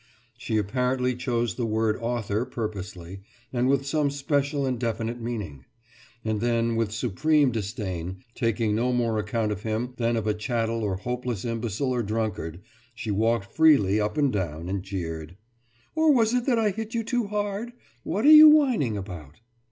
[0.35, 3.19] «She apparently chose the word author purposely,
[3.53, 5.63] and with some special and definite meaning.
[6.25, 10.81] And then, with supreme disdain, taking no more account of him than of a chattel
[10.83, 12.61] or hopeless imbecile or drunkard,
[12.95, 15.37] she walked freely up and down, and jeered:
[15.93, 17.71] »Or was it that I hit you too hard?
[18.01, 19.39] What are you whining about?